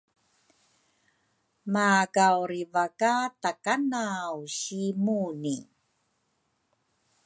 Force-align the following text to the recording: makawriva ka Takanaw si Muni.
makawriva 1.73 2.85
ka 2.99 3.13
Takanaw 3.41 4.35
si 4.59 4.81
Muni. 5.03 5.57